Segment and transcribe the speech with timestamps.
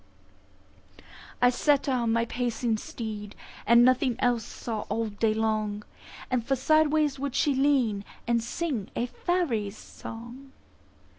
[1.43, 3.35] I set her on my pacing steed,
[3.67, 5.83] And nothing else saw all day long;
[6.43, 10.53] For sideways would she lean, and sing A faery's song.